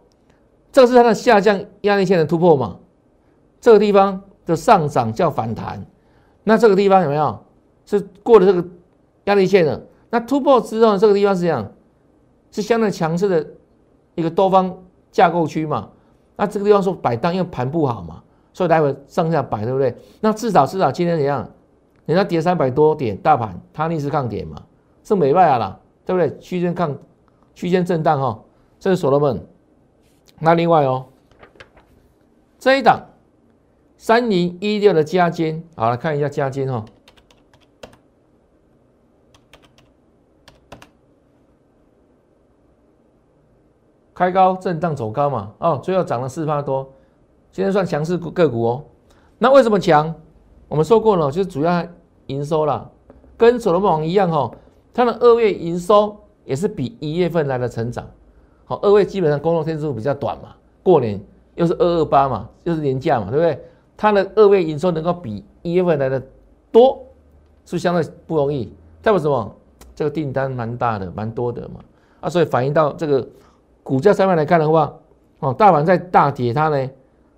[0.72, 2.78] 这是它的下降压力线的突破嘛？
[3.62, 5.86] 这个地方的上涨叫反弹，
[6.44, 7.40] 那这个地方有没有？
[7.90, 8.64] 是过了这个
[9.24, 11.72] 压力线了，那突破之后，这个地方是这样，
[12.52, 13.48] 是相当强势的
[14.14, 15.90] 一个多方架构区嘛？
[16.36, 18.22] 那这个地方说摆荡，因为盘不好嘛，
[18.54, 19.96] 所以待会上下摆，对不对？
[20.22, 21.50] 那至少至少今天怎样？
[22.06, 24.56] 人家跌三百多点，大盘它逆势抗跌嘛，
[25.04, 26.38] 是美败啊啦，对不对？
[26.38, 26.96] 区间抗
[27.56, 28.40] 区间震荡哈，
[28.80, 29.44] 这是所罗门。
[30.38, 31.08] 那另外哦，
[32.60, 33.08] 这一档
[33.98, 36.86] 三零一六的加金，好来看一下加金哈。
[44.20, 46.86] 开高震荡走高嘛，哦，最后涨了四趴多，
[47.54, 48.84] 今天算强势个股哦。
[49.38, 50.14] 那为什么强？
[50.68, 51.88] 我们说过了，就是主要
[52.26, 52.86] 营收啦，
[53.38, 54.52] 跟所罗门王一样哈，
[54.94, 58.06] 它的二月营收也是比一月份来的成长。
[58.66, 60.50] 好，二月基本上工作天数比较短嘛，
[60.84, 61.18] 过年
[61.56, 63.58] 又是二二八嘛，又是年假嘛，对不对？
[63.96, 66.22] 它的二月营收能够比一月份来的
[66.74, 67.02] 多，
[67.64, 68.66] 是相对不容易。
[69.02, 69.56] 代表什么？
[69.96, 71.80] 这个订单蛮大的，蛮多的嘛，
[72.20, 73.26] 啊，所以反映到这个。
[73.84, 74.94] 股价上面来看的话，
[75.40, 76.90] 哦，大盘在大跌，它呢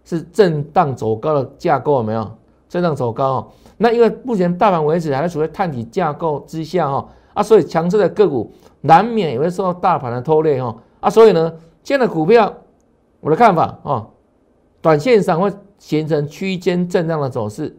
[0.03, 2.29] 是震荡走高的架构，有没有？
[2.67, 3.47] 震荡走高哦。
[3.77, 8.51] 那因为目前大盘为止还是处在探底架构之下哈，啊，所以强势的个股
[8.81, 12.53] 难免也会受到大盘的拖累哈啊，所以呢，这样的股票，
[13.19, 14.07] 我的看法啊，
[14.81, 17.75] 短线上会形成区间震荡的走势，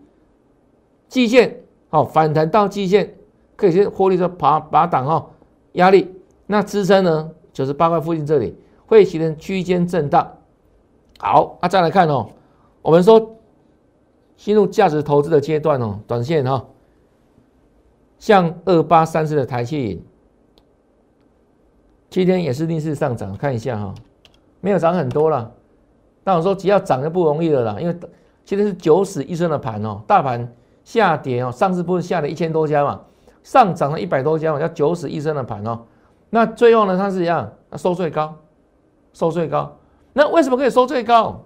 [1.08, 3.14] 季线好反弹到季线，
[3.56, 5.30] 可以先获利说爬拔档哈
[5.72, 6.14] 压力，
[6.46, 7.30] 那支撑呢？
[7.52, 10.38] 九十八块附近这里会形成区间震荡。
[11.18, 12.30] 好，那再来看哦，
[12.80, 13.36] 我们说
[14.36, 16.64] 进入价值投资的阶段哦，短线哈。
[18.18, 20.02] 像二八三四的台气，
[22.08, 23.94] 今天也是逆势上涨，看一下哈，
[24.60, 25.52] 没有涨很多了。
[26.24, 27.96] 但我说只要涨就不容易了啦，因为
[28.44, 30.52] 今天是九死一生的盘哦，大盘
[30.84, 33.00] 下跌哦，上次不是下了一千多家嘛，
[33.42, 35.80] 上涨了一百多家嘛，叫九死一生的盘哦。
[36.34, 38.34] 那最后呢，它是一样，收最高，
[39.12, 39.76] 收最高。
[40.14, 41.44] 那为什么可以收最高？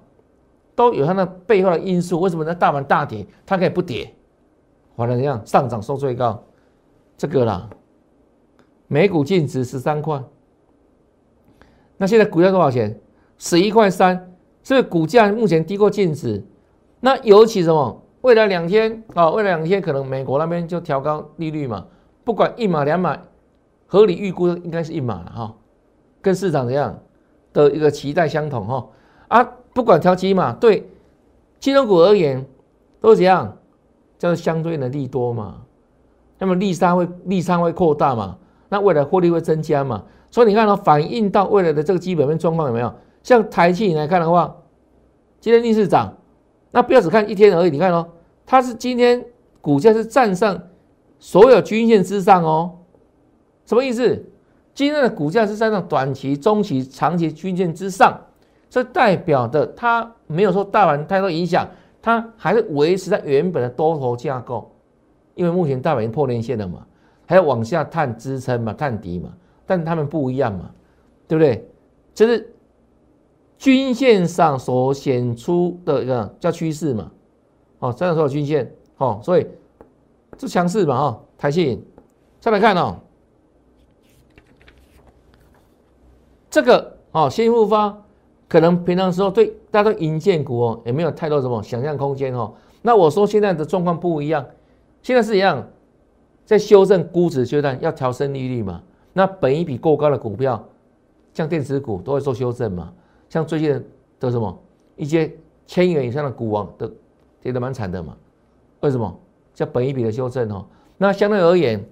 [0.76, 2.20] 都有它的背后的因素。
[2.20, 4.14] 为什么那大盘大跌，它可以不跌，
[4.94, 6.40] 反而一样上涨收最高？
[7.16, 7.68] 这个啦，
[8.86, 10.22] 每股净值十三块，
[11.96, 13.00] 那现在股价多少钱？
[13.38, 16.44] 十一块三，所以股价目前低过净值。
[17.00, 18.02] 那尤其什么？
[18.20, 21.86] 未来两天啊，未来两天可能美国那边就调高利率嘛，
[22.22, 23.18] 不管一码两码，
[23.86, 25.54] 合理预估应该是一码了哈，
[26.20, 26.98] 跟市场这样
[27.52, 28.86] 的一个期待相同哈。
[29.28, 30.88] 啊，不管调几码，对
[31.58, 32.46] 金融股而言
[33.00, 33.56] 都是怎样？
[34.18, 35.62] 叫做相对应的利多嘛。
[36.38, 38.38] 那么利差会利差会扩大嘛？
[38.68, 40.02] 那未来获利会增加嘛？
[40.30, 42.92] 所以你看哦，反映到未来的这个基本面状况有没有？
[43.22, 44.56] 像台气来看的话，
[45.40, 46.14] 今天逆势涨，
[46.70, 47.70] 那不要只看一天而已。
[47.70, 48.06] 你看哦，
[48.44, 49.24] 它是今天
[49.60, 50.60] 股价是站上
[51.18, 52.78] 所有均线之上哦，
[53.66, 54.24] 什么意思？
[54.74, 58.18] 今天的股价是站上短期、中期、长期均线之上，
[58.70, 61.68] 这代表的它没有受大盘太多影响，
[62.00, 64.70] 它还是维持在原本的多头架构。
[65.34, 66.86] 因为目前大盘已经破连线了嘛，
[67.26, 69.30] 还要往下探支撑嘛，探底嘛，
[69.66, 70.70] 但他们不一样嘛，
[71.26, 71.68] 对不对？
[72.14, 72.54] 就是
[73.58, 77.10] 均线上所显出的一个叫趋势嘛，
[77.78, 79.46] 哦，这样说均线，哦，所以
[80.36, 81.82] 这强势嘛，哈，台信，
[82.40, 82.96] 再来看哦，
[86.56, 88.02] 这个哦，新复发
[88.48, 92.54] 可能平常时候对大家都银建股哦，也没有太多什么想象空间哦。
[92.80, 94.42] 那我说现在的状况不一样。
[95.02, 95.68] 现在是一样，
[96.46, 98.80] 在修正估值阶段要调升利率嘛？
[99.12, 100.66] 那本一比过高的股票，
[101.34, 102.90] 像电子股都会做修正嘛？
[103.28, 103.84] 像最近
[104.18, 104.58] 的什么
[104.96, 105.30] 一些
[105.66, 106.90] 千元以上的股王的
[107.42, 108.16] 跌得蛮惨的嘛？
[108.80, 109.14] 为什么？
[109.52, 110.64] 叫本一比的修正哦。
[110.96, 111.84] 那相对而言，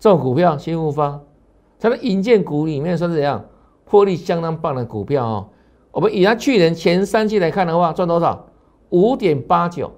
[0.00, 1.20] 这种股票新复发，
[1.80, 3.44] 它的银建股里面算是怎样？
[3.84, 5.48] 获利相当棒的股票哦。
[5.90, 8.46] 我们以它去年前三季来看的话，赚多少？
[8.90, 9.92] 五点八九。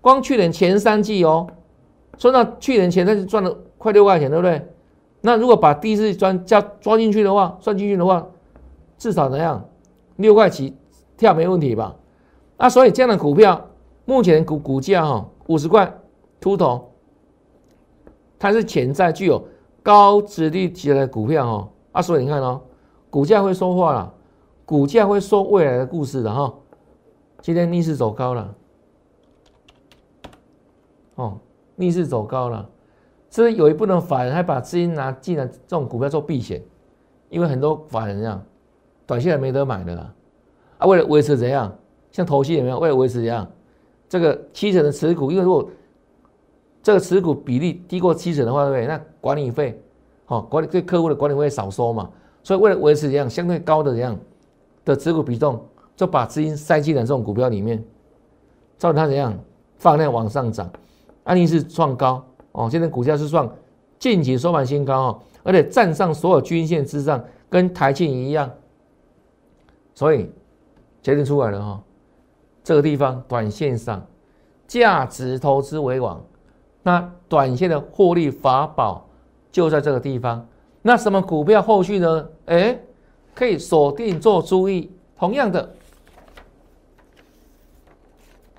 [0.00, 1.46] 光去年前三季哦，
[2.16, 4.66] 说到去年前三季赚了快六块钱，对不对？
[5.20, 8.26] 那如果把第一次赚加抓进去的话，算进去的话，
[8.96, 9.68] 至少怎样？
[10.16, 10.74] 六块起
[11.16, 11.94] 跳没问题吧？
[12.56, 13.68] 那所以这样的股票，
[14.06, 15.98] 目前股股价哈五十块
[16.40, 16.92] 秃头，
[18.38, 19.44] 它是潜在具有
[19.82, 21.68] 高值率起来的股票哦。
[21.92, 22.60] 啊，所以你看哦，
[23.10, 24.14] 股价会说话了，
[24.64, 26.52] 股价会说未来的故事的哈。
[27.40, 28.54] 今天逆势走高了。
[31.16, 31.38] 哦，
[31.76, 32.68] 逆势走高了，
[33.28, 36.62] 所以有一部分法人还把资金拿进来这种股票做避险，
[37.28, 38.42] 因为很多法人这样，
[39.06, 40.14] 短线没得买的啊，
[40.78, 41.76] 啊，为了维持怎样，
[42.12, 42.78] 像投信有没有？
[42.78, 43.46] 为了维持怎样，
[44.08, 45.68] 这个七成的持股，因为如果
[46.82, 48.86] 这个持股比例低过七成的话，对不对？
[48.86, 49.80] 那管理费，
[50.26, 52.10] 哦，管理对客户的管理费少收嘛，
[52.42, 54.18] 所以为了维持这样相对高的这样
[54.84, 55.62] 的持股比重，
[55.94, 57.82] 就把资金塞进了这种股票里面，
[58.78, 59.38] 造成它怎样
[59.76, 60.70] 放量往上涨。
[61.24, 63.52] 安利是创高哦，现在股价是创
[63.98, 68.50] 近期收盘新高哦，而且站上所有均线之上，跟台庆一样，
[69.94, 70.32] 所以
[71.02, 71.82] 决定出来了哈。
[72.64, 74.04] 这个地方短线上
[74.66, 76.22] 价值投资为王，
[76.82, 79.06] 那短线的获利法宝
[79.52, 80.46] 就在这个地方。
[80.82, 82.28] 那什么股票后续呢？
[82.46, 82.78] 哎，
[83.34, 84.90] 可以锁定做注意。
[85.18, 85.74] 同样的，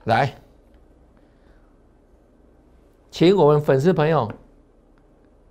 [0.04, 0.36] 来。
[3.10, 4.32] 请我们粉丝朋友、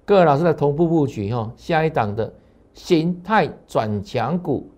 [0.04, 2.32] 各位老师的同步布局哈，下一档的
[2.72, 4.70] 形态转强股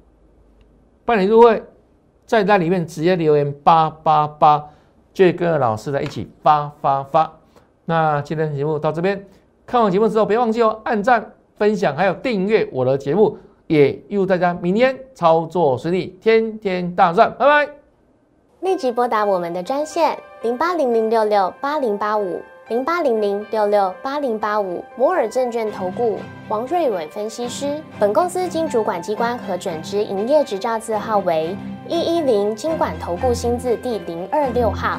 [1.04, 1.62] 办理入会，
[2.26, 4.64] 在那里面直接留言八八八，
[5.12, 7.38] 就跟老师的一起发发发。
[7.92, 9.22] 那今天节目到这边，
[9.66, 13.36] 看完节目之后别忘记哦，按赞、分享还有订阅我的节目，
[13.66, 17.68] 也预祝大家明天操作顺利，天天大赚，拜拜！
[18.60, 22.40] 立即拨打我们的专线零八零零六六八零八五。
[22.68, 26.16] 零八零零六六八零八五摩尔证券投顾
[26.48, 27.78] 王瑞伟分析师。
[27.98, 31.54] 本公司经主管机关核准之营业执照字号为
[31.88, 34.98] 一一零金管投顾新字第零二六号。